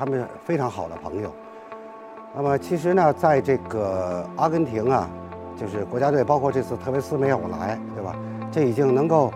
[0.00, 1.30] 他们非常好的朋友。
[2.34, 5.06] 那么其实呢，在这个阿根廷啊，
[5.58, 8.16] 就是国家队，包括这次特维斯没有来，对吧？
[8.50, 9.30] 这已经能够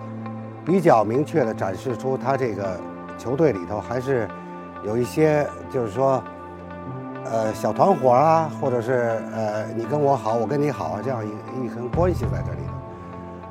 [0.64, 2.80] 比较明确地展示出他这个
[3.19, 4.27] 球队里头还是
[4.82, 6.22] 有一些，就是说，
[7.26, 12.72] 呃，小团伙啊，或者是呃，你跟我好，我跟你好，这样一一层关系在这里头。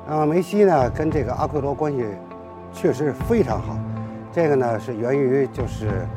[0.08, 2.08] 那么梅西呢，跟这个阿奎罗关系
[2.72, 3.78] 确实非常好。
[4.32, 6.08] 这个呢，是源于就是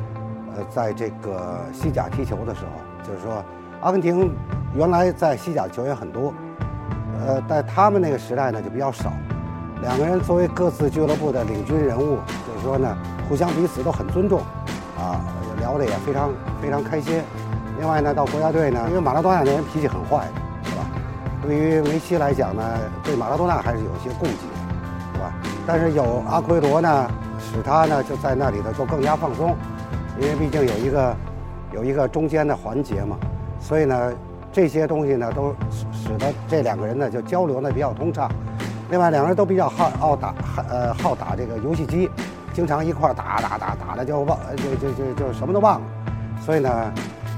[0.69, 2.71] 在这个西甲踢球的时候。
[3.07, 3.41] 就是说，
[3.79, 4.35] 阿根廷
[4.75, 6.33] 原来在西甲的球员很多，
[7.25, 9.13] 呃，在他们那个时代呢就比较少。
[9.81, 12.97] 两个人作为各自俱乐部的领军人物，就是说呢，
[13.29, 14.41] 互相彼此都很尊重，
[14.99, 15.21] 啊，
[15.59, 16.31] 聊得也非常
[16.61, 17.21] 非常开心。
[17.79, 20.27] 另外呢，到国家队呢，因为马拉多纳那人脾气很坏，
[20.63, 20.83] 是吧？
[21.43, 22.63] 对于梅西来讲呢，
[23.03, 24.47] 对马拉多纳还是有些顾忌，
[25.13, 25.31] 是吧？
[25.65, 27.07] 但是有阿奎罗呢，
[27.39, 29.55] 使他呢就在那里头就更加放松，
[30.19, 31.15] 因为毕竟有一个。
[31.73, 33.17] 有一个中间的环节嘛，
[33.59, 34.13] 所以呢，
[34.53, 35.53] 这些东西呢都
[35.91, 38.31] 使得这两个人呢就交流呢比较通畅。
[38.89, 40.33] 另外，两个人都比较好好打，
[40.69, 42.09] 呃，好打这个游戏机，
[42.53, 45.87] 经常一块打打打打的就忘，就就就就什么都忘了。
[46.43, 46.91] 所以呢，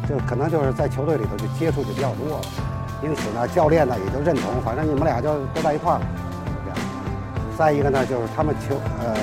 [0.07, 2.41] 就可能就是在球队里头就接触就比较多了，
[3.03, 6.01] 因此呢，教练呢也就认同，反正你们俩就都在一块了，
[7.57, 9.15] 再一个呢，就是他们球呃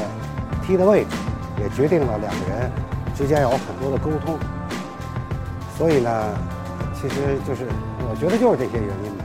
[0.67, 1.11] 踢的位置
[1.63, 2.71] 也决定了两个人
[3.17, 4.39] 之间有很多的沟通。
[5.77, 6.39] 所以呢，
[6.95, 7.67] 其实就是
[8.09, 9.25] 我觉得就是这些原因吧。